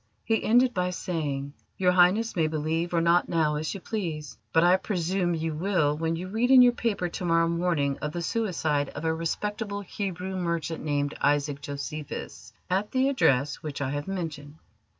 He 0.25 0.43
ended 0.43 0.73
by 0.73 0.89
saying: 0.89 1.53
"Your 1.77 1.91
Highness 1.91 2.35
may 2.35 2.47
believe 2.47 2.91
or 2.91 3.01
not 3.01 3.29
now 3.29 3.53
as 3.57 3.71
you 3.75 3.79
please, 3.79 4.35
but 4.51 4.63
I 4.63 4.77
presume 4.77 5.35
you 5.35 5.53
will 5.53 5.95
when 5.95 6.15
you 6.15 6.27
read 6.27 6.49
in 6.49 6.63
your 6.63 6.71
paper 6.73 7.07
to 7.09 7.23
morrow 7.23 7.47
morning 7.47 7.99
of 7.99 8.11
the 8.11 8.23
suicide 8.23 8.89
of 8.95 9.05
a 9.05 9.13
respectable 9.13 9.81
Hebrew 9.81 10.35
merchant 10.37 10.83
named 10.83 11.13
Isaac 11.21 11.61
Josephus 11.61 12.51
at 12.67 12.89
the 12.89 13.09
address 13.09 13.57
which 13.57 13.79
I 13.79 13.91
have 13.91 14.07
mentioned." 14.07 14.55